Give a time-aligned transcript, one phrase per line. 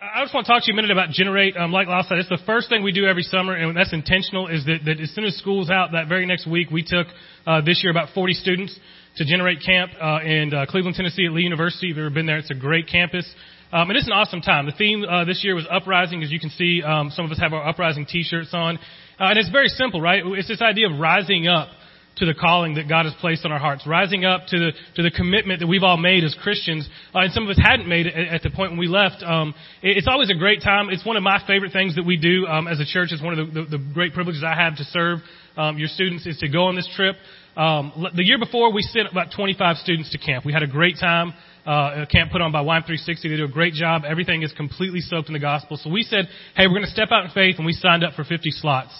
[0.00, 1.56] I just want to talk to you a minute about Generate.
[1.56, 4.48] Um, like Lyle said, it's the first thing we do every summer, and that's intentional.
[4.48, 7.06] Is that, that as soon as school's out, that very next week, we took
[7.46, 8.78] uh, this year about 40 students
[9.16, 11.90] to Generate Camp uh, in uh, Cleveland, Tennessee, at Lee University.
[11.90, 13.24] If you've ever been there, it's a great campus.
[13.72, 14.66] Um, and it's an awesome time.
[14.66, 16.82] The theme uh, this year was uprising, as you can see.
[16.82, 20.22] Um, some of us have our uprising T-shirts on, uh, and it's very simple, right?
[20.24, 21.68] It's this idea of rising up
[22.16, 25.02] to the calling that God has placed on our hearts, rising up to the to
[25.02, 28.06] the commitment that we've all made as Christians, uh, and some of us hadn't made
[28.06, 29.22] it at, at the point when we left.
[29.22, 30.90] Um, it, it's always a great time.
[30.90, 33.08] It's one of my favorite things that we do um, as a church.
[33.10, 35.18] It's one of the, the, the great privileges I have to serve
[35.56, 37.16] um, your students is to go on this trip.
[37.56, 40.44] Um, the year before, we sent about 25 students to camp.
[40.44, 41.34] We had a great time.
[41.64, 43.22] Uh, a camp put on by YM360.
[43.22, 44.02] They do a great job.
[44.06, 45.78] Everything is completely soaked in the gospel.
[45.80, 48.14] So we said, hey, we're going to step out in faith, and we signed up
[48.14, 48.92] for 50 slots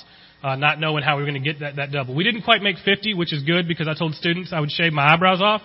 [0.44, 2.14] uh, not knowing how we were going to get that, that double.
[2.14, 4.92] We didn't quite make 50, which is good because I told students I would shave
[4.92, 5.62] my eyebrows off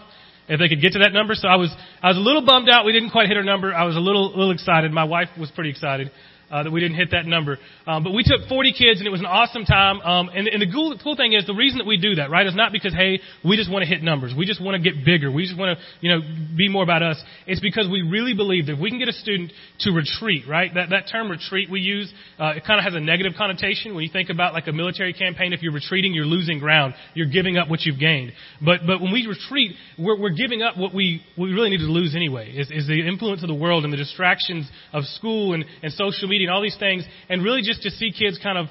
[0.48, 1.36] if they could get to that number.
[1.36, 1.70] So I was,
[2.02, 2.86] I was a little bummed out.
[2.86, 3.74] We didn't quite hit our number.
[3.74, 4.92] I was a little, little excited.
[4.92, 6.12] My wife was pretty excited
[6.52, 7.58] uh, that we didn't hit that number.
[7.86, 10.02] Um, but we took 40 kids, and it was an awesome time.
[10.02, 12.46] Um, and, and the cool, cool thing is, the reason that we do that, right,
[12.46, 14.34] is not because hey, we just want to hit numbers.
[14.36, 15.32] We just want to get bigger.
[15.32, 16.22] We just want to, you know,
[16.56, 17.22] be more about us.
[17.46, 19.52] It's because we really believe that if we can get a student
[19.82, 23.00] to retreat, right, that that term retreat we use, uh, it kind of has a
[23.00, 25.54] negative connotation when you think about like a military campaign.
[25.54, 26.96] If you're retreating, you're losing ground.
[27.14, 28.34] You're giving up what you've gained.
[28.62, 31.92] But but when we retreat, we're, we're giving up what we we really need to
[31.92, 32.52] lose anyway.
[32.52, 36.28] Is, is the influence of the world and the distractions of school and, and social
[36.28, 38.68] media and all these things, and really just to see kids kind of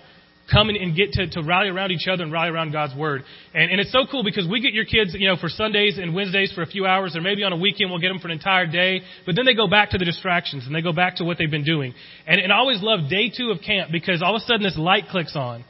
[0.50, 3.22] come and get to, to rally around each other and rally around God's Word.
[3.54, 6.14] And, and it's so cool because we get your kids, you know, for Sundays and
[6.14, 8.32] Wednesdays for a few hours, or maybe on a weekend we'll get them for an
[8.32, 11.24] entire day, but then they go back to the distractions and they go back to
[11.24, 11.94] what they've been doing.
[12.26, 14.78] And, and I always love day two of camp because all of a sudden this
[14.78, 15.64] light clicks on.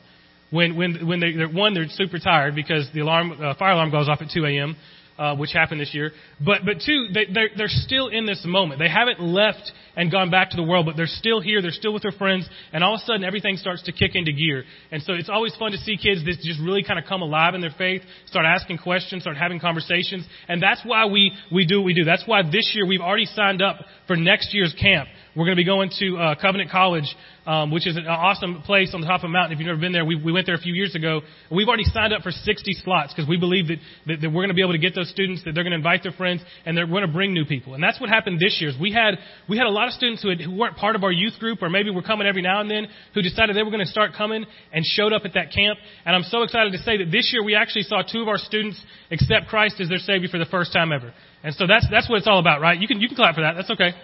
[0.51, 3.91] When, when, when they, they're, one, they're super tired because the alarm, uh, fire alarm
[3.91, 4.77] goes off at 2 a.m
[5.19, 6.13] uh, which happened this year.
[6.45, 8.79] But, but two, they, they're, they're still in this moment.
[8.79, 11.61] They haven't left and gone back to the world, but they're still here.
[11.61, 12.49] They're still with their friends.
[12.73, 14.65] And all of a sudden, everything starts to kick into gear.
[14.93, 17.55] And so it's always fun to see kids that just really kind of come alive
[17.55, 20.27] in their faith, start asking questions, start having conversations.
[20.47, 22.05] And that's why we, we do what we do.
[22.05, 25.09] That's why this year we've already signed up for next year's camp.
[25.39, 27.07] We're going to be going to uh, Covenant College,
[27.47, 29.53] um, which is an awesome place on the top of a mountain.
[29.53, 31.21] If you've never been there, we, we went there a few years ago.
[31.49, 33.79] We've already signed up for 60 slots because we believe that,
[34.09, 35.77] that, that we're going to be able to get those students, that they're going to
[35.79, 37.75] invite their friends, and they're going to bring new people.
[37.75, 38.73] And that's what happened this year.
[38.81, 39.15] We had
[39.49, 41.63] we had a lot of students who, had, who weren't part of our youth group,
[41.63, 44.15] or maybe were coming every now and then, who decided they were going to start
[44.19, 45.79] coming and showed up at that camp.
[46.05, 48.39] And I'm so excited to say that this year we actually saw two of our
[48.39, 48.83] students
[49.13, 51.15] accept Christ as their Savior for the first time ever.
[51.45, 52.77] And so that's that's what it's all about, right?
[52.77, 53.55] You can you can clap for that.
[53.55, 53.95] That's okay.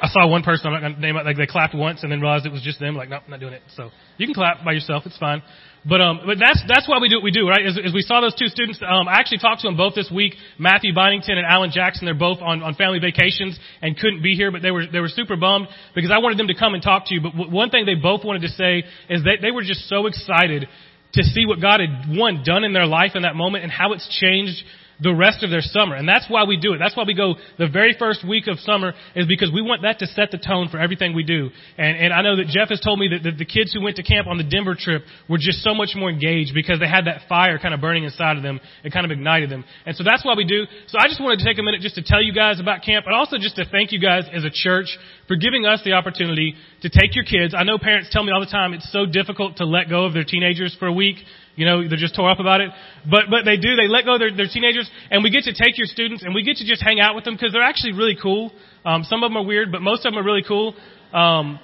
[0.00, 2.10] I saw one person, I'm not going to name it, like they clapped once and
[2.10, 3.62] then realized it was just them, like, nope, I'm not doing it.
[3.76, 5.42] So you can clap by yourself, it's fine.
[5.84, 7.64] But, um, but that's, that's why we do what we do, right?
[7.64, 10.10] As, as we saw those two students, um, I actually talked to them both this
[10.14, 12.04] week, Matthew Bynington and Alan Jackson.
[12.04, 15.08] They're both on, on family vacations and couldn't be here, but they were, they were
[15.08, 17.20] super bummed because I wanted them to come and talk to you.
[17.20, 20.06] But w- one thing they both wanted to say is that they were just so
[20.06, 20.68] excited
[21.14, 23.92] to see what God had, one, done in their life in that moment and how
[23.92, 24.62] it's changed
[25.02, 25.96] the rest of their summer.
[25.96, 26.78] And that's why we do it.
[26.78, 29.98] That's why we go the very first week of summer is because we want that
[30.00, 31.50] to set the tone for everything we do.
[31.78, 33.96] And, and I know that Jeff has told me that the, the kids who went
[33.96, 37.06] to camp on the Denver trip were just so much more engaged because they had
[37.06, 38.60] that fire kind of burning inside of them.
[38.84, 39.64] It kind of ignited them.
[39.86, 40.64] And so that's why we do.
[40.88, 43.04] So I just wanted to take a minute just to tell you guys about camp,
[43.04, 44.96] but also just to thank you guys as a church
[45.26, 47.54] for giving us the opportunity to take your kids.
[47.56, 50.12] I know parents tell me all the time it's so difficult to let go of
[50.12, 51.16] their teenagers for a week.
[51.60, 52.70] You know, they're just tore up about it.
[53.04, 53.76] But, but they do.
[53.76, 56.34] They let go of their, their teenagers, and we get to take your students, and
[56.34, 58.50] we get to just hang out with them because they're actually really cool.
[58.82, 60.74] Um, some of them are weird, but most of them are really cool.
[61.12, 61.60] Um,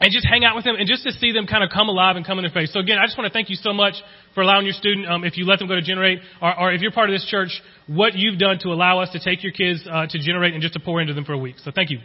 [0.00, 2.16] and just hang out with them and just to see them kind of come alive
[2.16, 2.72] and come in their face.
[2.72, 3.94] So again, I just want to thank you so much
[4.34, 6.80] for allowing your student, um, if you let them go to Generate, or, or if
[6.80, 7.50] you're part of this church,
[7.86, 10.74] what you've done to allow us to take your kids uh, to Generate and just
[10.74, 11.56] to pour into them for a week.
[11.62, 12.00] So thank you.